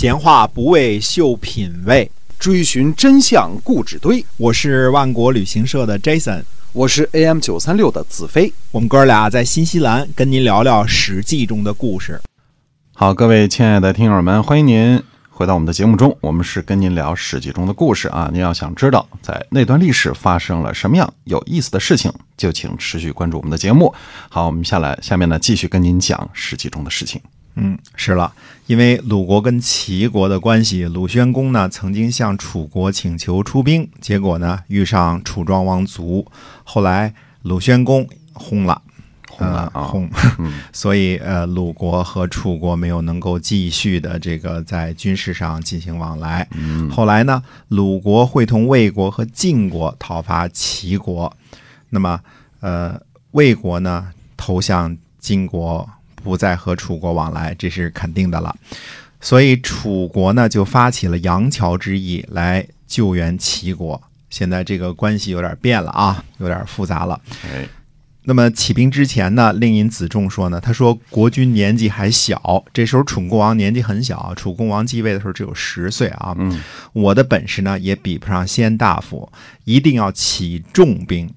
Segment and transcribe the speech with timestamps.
[0.00, 4.24] 闲话不为秀品味，追寻真相故纸堆。
[4.36, 8.52] 我是万国旅行社的 Jason，我是 AM 九三六的子飞。
[8.70, 12.20] 我们哥俩在新西兰跟您聊聊《史记》中的故事。
[12.94, 16.16] 好，各位亲爱的听友们，欢迎您回到我们的节目中。
[16.20, 18.30] 我们是跟您聊《史记》中的故事啊。
[18.32, 23.92] 您要想知道在那段历史发生了什么样有意思的事情，就请持续关注我们的节目。
[24.28, 27.20] 好，我们下来下面呢，继续跟您讲《史记》中的事情。
[27.60, 28.32] 嗯，是了，
[28.66, 36.26] 因为鲁国跟齐国的关系，鲁宣公呢曾经向楚国请求出兵，结果呢遇上楚庄王卒，
[36.64, 38.80] 后来鲁宣公轰了，
[39.28, 40.08] 轰了轰，
[40.38, 46.46] 嗯所以呃鲁国和楚国没有能够继续的这个在军事上进行往来。
[46.52, 51.32] 嗯后来呢，鲁国会同魏国和晋国讨伐齐国，
[51.90, 52.20] 那么
[52.60, 53.00] 呃
[53.32, 55.88] 魏国呢投向晋国，
[56.22, 58.54] 不再和楚国往来，这是肯定的了。
[59.20, 64.00] 所以楚国呢就发起了杨桥之役来救援齐国。
[64.30, 67.20] 现在这个关系有点变了啊，有点复杂了。
[67.44, 67.66] 哎，
[68.24, 76.34] 那么起兵之前呢，令尹子重说呢，他说国君年纪还小，这时候楚共王年纪很小，楚共王继位的时候只有十岁啊。
[76.38, 76.60] 嗯，
[76.92, 79.32] 我的本事呢也比不上先大夫，
[79.64, 81.28] 一定要起重兵。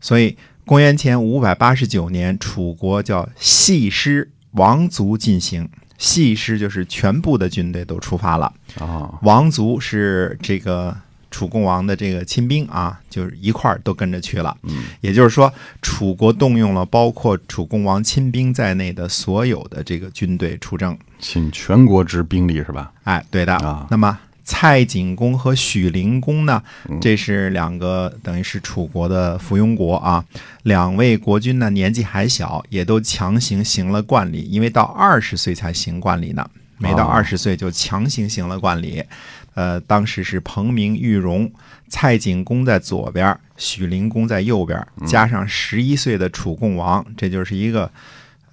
[0.00, 0.36] 所以
[0.68, 5.66] 公元前五百八十九年，楚国叫系师王族进行，
[5.96, 8.52] 系师就是全部的军队都出发了。
[8.78, 10.94] 啊，王族是这个
[11.30, 14.54] 楚共王的这个亲兵啊，就是一块儿都跟着去了。
[14.64, 20.94] 嗯，也就是说，楚国动用了包括楚共王亲兵在内的所有的这个军队出征。
[21.18, 22.92] 请全国之兵力是吧？
[23.04, 23.54] 哎，对的。
[23.56, 26.98] 啊那么蔡景公和许灵公呢嗯？
[27.02, 30.24] 这是两个等于是楚国的附庸国啊。
[30.62, 39.04] 两位国君呢年纪还小，也都强行行了冠礼，因为到二十岁才行冠礼呢，没到哦二十岁就强行行了冠礼。
[39.52, 41.52] 呃，当时是彭明、玉荣，
[41.88, 47.90] 蔡景公在左边，许灵公在右边，嗯加上十一岁的楚共王，这就是一个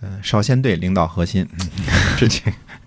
[0.02, 1.48] 呃少先队领导核心。
[2.18, 2.28] 这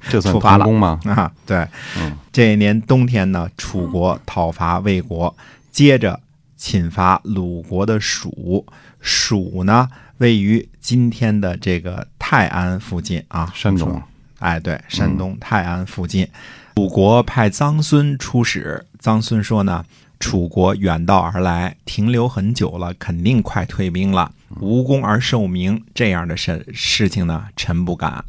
[0.09, 1.01] 这算出发了成功吗？
[1.05, 5.35] 啊，对，嗯这一年冬天呢，楚国讨伐魏国，
[5.71, 6.21] 接着
[6.57, 8.65] 侵伐鲁国的蜀。
[9.01, 9.89] 蜀呢，
[10.19, 14.03] 位于今天的这个泰安附近啊，山东。
[14.41, 16.29] 哎，对，山东泰安附近，
[16.77, 18.85] 鲁国派臧孙出使。
[19.01, 19.85] 臧孙说呢，
[20.21, 28.25] 楚国远道而来，停留很久了，肯定快退兵了，无功而受名，这样的事事情呢，臣不敢。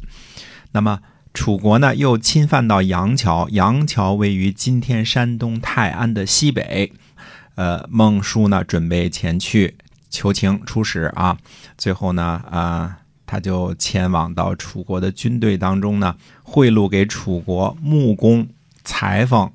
[0.72, 1.00] 那么
[1.34, 6.92] 楚国呢，又侵犯到杨桥，杨桥位于今天山东泰安的西北。
[7.56, 9.76] 呃，孟叔呢，准备前去
[10.08, 11.36] 求情出使啊，
[11.76, 18.48] 最后呢，啊、他就前往到楚国的军队当中呢，贿赂给楚国木工、
[18.82, 19.50] 裁缝、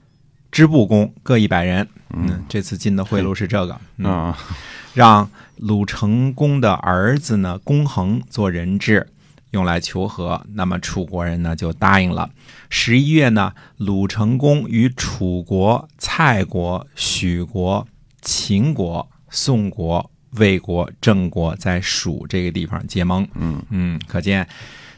[0.52, 1.88] 织布工各一百人。
[2.16, 3.78] 嗯，这次进的贿赂是这个。
[3.98, 4.38] 嗯，啊，
[4.94, 9.08] 让鲁成功的儿子呢公衡做人质，
[9.52, 10.46] 用来求和。
[10.54, 12.30] 那么楚国人呢就答应了。
[12.70, 17.86] 十一月呢，鲁成功与楚国、蔡国、许国、
[18.22, 23.28] 秦国、宋国、魏国、郑国在蜀这个地方结盟。
[23.36, 24.48] 嗯嗯，可见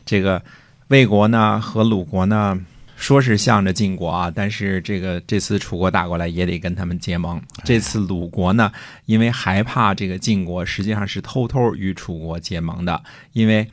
[0.06, 0.44] 这个
[0.90, 2.60] 魏国呢和鲁国呢。
[2.98, 7.40] 说是向着晋国啊，但是这个这次楚国打过来也得跟他们结盟。
[7.64, 8.72] 这次鲁国呢，
[9.06, 13.02] 因为害怕这个晋国，实际上是偷偷与楚国结盟的。
[13.34, 13.68] 因为，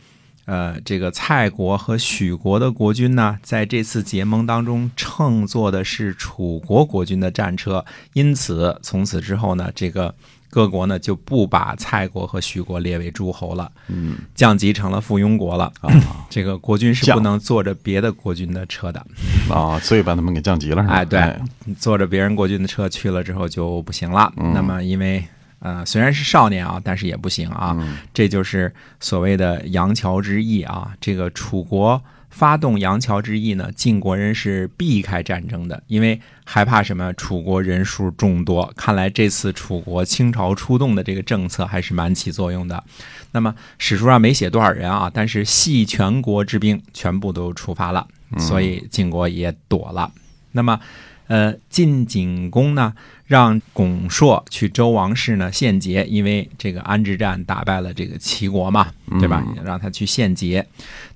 [0.45, 10.15] 呃，这个蔡国和许国的国君呢，在这次结盟当中乘坐的是楚国国君的战车，因此从此之后呢，这个
[10.55, 15.65] 各国呢就不把蔡国和徐国列为诸侯了，嗯降级成了附庸国了。
[15.81, 15.91] 啊
[16.31, 19.05] 这个国君是不能坐着别的国君的车的，
[19.53, 20.95] 啊，所以把他们给降级了是吧？
[20.95, 21.37] 哎，对，
[21.77, 24.33] 坐着别人国君的车去了之后就不行了。
[24.37, 25.25] 嗯那么因为
[25.59, 27.77] 呃虽然是少年啊，但是也不行啊。
[27.81, 30.93] 嗯这就是所谓的杨桥之役啊。
[31.01, 32.01] 这个楚国
[32.35, 37.13] 发动杨桥之役呢，晋国人是避开战争的，因为害怕什么？
[37.13, 42.83] 楚国人数众多，看来这次楚国倾巢出动的这个政策还是蛮起作用的。
[43.31, 50.11] 那么史书上没写多少人啊，但是系全国之兵全部都出发了，所以晋国也躲了。
[50.51, 50.81] 那么，
[51.27, 52.93] 呃，晋景公呢，
[53.27, 59.45] 让巩硕去周王室呢献捷，因为这个安之战打败了这个齐国嘛，对吧？
[59.65, 60.67] 让他去献捷，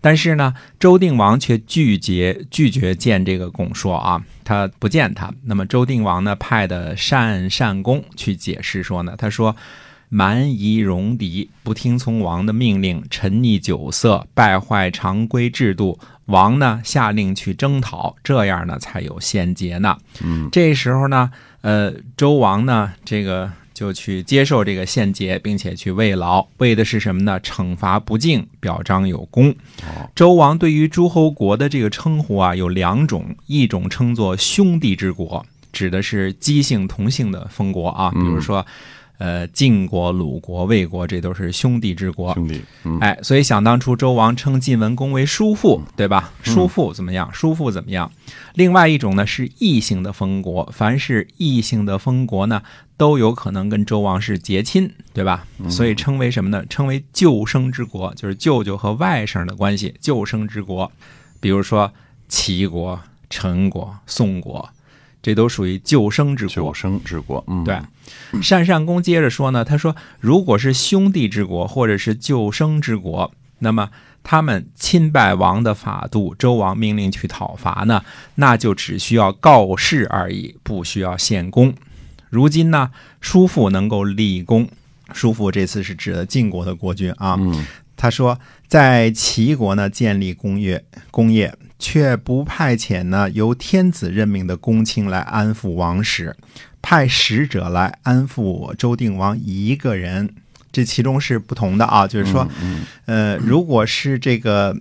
[0.01, 5.33] 但是呢，周定王却拒绝拒绝见这个巩硕啊，他不见他。
[5.45, 9.55] 那么周定王呢，派的单善公去解释说呢，他说。
[10.11, 19.99] 蛮夷戎狄，不听从王的命令，沉溺酒色，败坏常规制度，王呢下令去征讨，这样呢才有献节呢。
[20.23, 21.31] 嗯，这时候呢，
[21.61, 27.41] 呃，周王呢这个就去接受这个献节，并且去慰劳，为的是什么呢？
[27.41, 29.51] 惩罚不敬，表彰有功。
[29.83, 38.65] 哦周王对于诸侯国的这个称呼啊有两种，一种称作兄弟之国，指的是姬姓同姓的封国啊，比如说。
[39.19, 42.33] 呃，晋国、鲁国、魏国，这都是兄弟之国。
[42.35, 46.33] 兄弟，嗯，哎，所以想当初周王称晋文公为叔父，对吧？
[46.43, 47.29] 叔父怎么样？
[47.33, 48.11] 叔父怎么样？
[48.55, 52.63] 另外一种呢是异姓的封国，凡是异姓的封国呢，
[52.97, 55.45] 都有可能跟周王是结亲，对吧？
[55.69, 56.65] 所以称为什么呢？
[56.67, 60.91] 称为舅生之国，就是舅舅和外甥的关系，舅生之国。
[61.41, 61.93] 比如说
[62.29, 64.69] 齐国、陈国、宋国，
[65.29, 66.55] 这都属于救生之国。
[66.55, 66.73] 救。
[66.73, 67.79] 生之国，嗯，对，
[68.49, 73.91] 单善公接着说呢，他说，如果是兄弟之国或者是救生之国，那么
[74.23, 78.03] 他们侵败王的法度，周王命令去讨伐呢，
[78.37, 81.75] 那就只需要告示而已，不需要献功。
[82.31, 82.91] 如今呢，
[83.21, 84.67] 叔父能够立功，
[85.13, 87.67] 叔父这次是指的晋国的国君啊，嗯，
[87.97, 96.37] 他说，在齐国呢建立工业工业，却不派遣呢由天子任命的公卿来安抚王室，
[96.83, 100.35] 派使者来安抚我周定王一个人。
[100.71, 102.47] 这其中是不同的啊，就是说，
[103.07, 104.77] 呃，如果是这个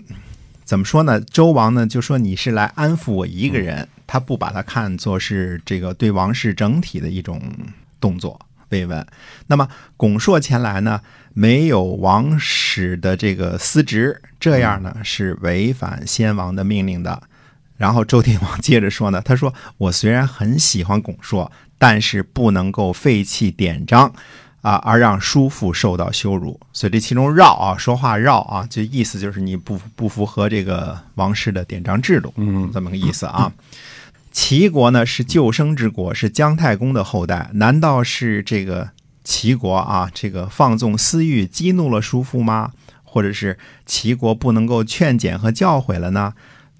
[0.65, 1.19] 怎么说呢？
[1.21, 7.41] 周王呢就说你是来安抚我一个人，他不把它看作是这个对王室整体的一种
[8.01, 9.05] 动作慰问。
[9.47, 11.01] 那么巩硕前来呢，
[11.33, 17.21] 没有王室的这个司职，这样呢是违反先王的命令的。
[17.77, 24.13] 然后周天王接着说呢，他说：“我虽然很喜欢巩硕，但是不能够废弃典章。”
[24.63, 33.49] 啊，而让叔父受到羞辱，所以这其中绕啊，说话绕啊，就意思就是你不不符合这个王室的典章制度，嗯，这么个意思啊。
[34.37, 38.91] 齐国呢是救生之国，是姜太公的后代，难道是这个
[39.23, 42.71] 齐国啊，这个放纵私欲，激怒了叔父吗？
[43.03, 43.57] 或者是
[43.87, 46.35] 齐国不能够劝谏和教诲了呢？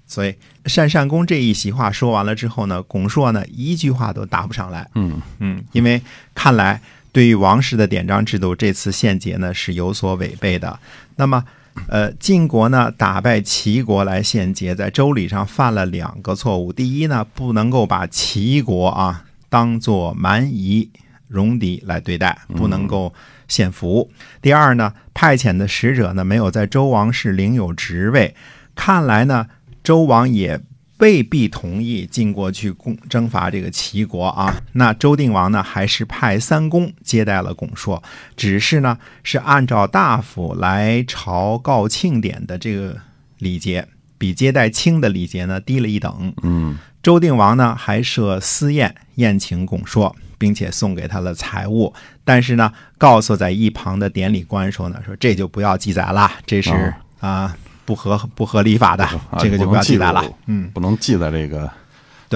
[0.06, 0.36] 所以
[0.72, 4.88] 单善公这一席话说完了之后呢，巩硕呢一句话都答不上来。
[4.94, 6.00] 嗯嗯，因为
[6.36, 10.78] 看来对于王室的典章制度，这次献捷呢是有所违背的。
[11.16, 11.44] 那么，
[11.86, 16.72] 呃，晋国呢打败齐国来献捷，在周礼上犯了两个错误。
[16.72, 20.90] 第一呢，不能够把齐国啊当做蛮夷
[21.28, 23.14] 戎狄来对待，不能够
[23.46, 24.10] 献俘。
[24.42, 28.34] 第二呢，派遣的使者呢没有在周王室领有职位，
[28.74, 29.46] 看来呢，
[29.82, 30.60] 周王也
[30.98, 34.54] 未必同意晋国去攻征伐这个齐国啊。
[34.72, 38.02] 那周定王呢，还是派三公接待了巩硕，
[38.36, 42.96] 只是呢是按照大夫来朝告庆典的这个
[43.38, 43.86] 礼节，
[44.18, 46.32] 比接待卿的礼节呢低了一等。
[46.42, 57.56] 嗯周定王呢还设私宴宴请巩硕，并且送给他了财物，但是呢告诉在一旁的典礼官说呢，说这就不要记载了，这是哦啊、
[57.88, 60.22] 不合不合礼法的，啊这个就不要记载了。
[60.44, 61.70] 嗯，不能记在这个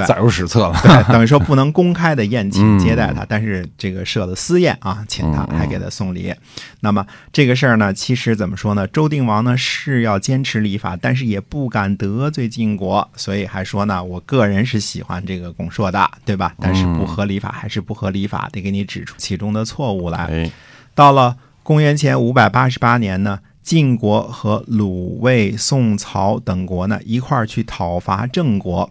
[0.06, 0.80] 载入史册了。
[0.82, 6.34] 对，等于说不能公开的宴请嗯接待他，但是这个设了私宴啊，请他还给他送礼。
[6.80, 8.86] 那么这个事儿呢，其实怎么说呢？
[8.86, 16.54] 周定王呢是要坚持礼法，但是也不敢得罪晋国，所以还说呢，我个人是喜欢这个拱硕的，对吧？
[16.58, 20.20] 但是不合礼法还是不合礼法，得给你指出其中的错误来。
[20.20, 20.50] 哎，
[20.94, 28.90] 到了公元前五百八十八年呢，晋国和鲁、魏、宋、曹等国呢一块儿去讨伐郑国。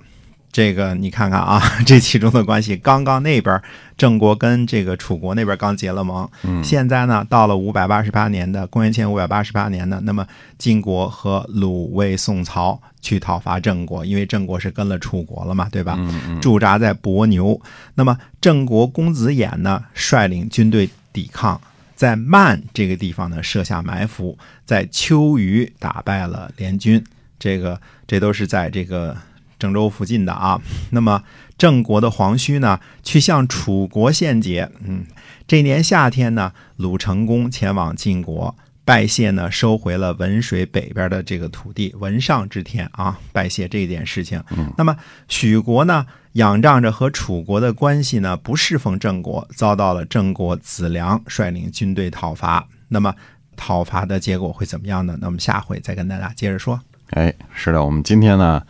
[0.53, 3.61] 这个你看看啊， 这其中的关系，刚刚那边
[3.97, 15.95] 郑国跟这个楚国那边刚结了盟，嗯现在呢到了五百八十八年的公元前五百八十八年呢，那么晋国和鲁、魏、宋、曹去讨伐郑国，因为郑国是跟了楚国了嘛，对吧？
[15.97, 17.57] 嗯嗯驻扎在伯牛。
[17.95, 21.61] 那么郑国公子偃呢，率领军队抵抗，
[22.01, 27.03] 在曼这个地方呢设下埋伏，在秋余打败了联军。
[27.37, 29.15] 这个这都是在这个
[29.59, 30.59] 郑州附近的啊。
[30.89, 31.21] 那么
[31.59, 34.67] 郑国的黄须呢，去向楚国献捷。
[34.83, 35.05] 嗯，
[35.47, 38.55] 这年夏天呢，鲁成公前往晋国。
[38.83, 44.43] 拜谢呢，收回了文水北边的这个土地，文上之田啊，拜谢这件事情。
[44.75, 52.65] 那么许国呢，仰仗着和楚国的关系呢，不侍奉郑国，遭到了郑国子良率领军队讨伐。
[52.87, 53.13] 那么
[53.57, 55.17] 讨伐的结果会怎么样呢？
[55.19, 56.79] 那我们下回再跟大家接着说。
[57.11, 58.61] 哎，是的，我们今天呢，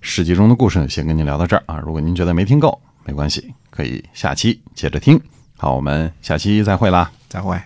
[0.00, 1.78] 史记中的故事先跟您聊到这儿啊。
[1.78, 5.20] 如果您觉得没听够，没关系，可以下期接着听。
[5.56, 7.10] 好，我们下期再会啦。
[7.28, 7.56] 再会。